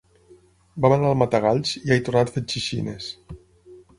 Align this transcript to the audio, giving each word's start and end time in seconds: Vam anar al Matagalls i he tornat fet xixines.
Vam 0.85 0.95
anar 0.95 1.09
al 1.09 1.17
Matagalls 1.23 1.75
i 1.81 1.93
he 1.95 1.99
tornat 2.09 2.33
fet 2.37 2.57
xixines. 2.57 3.13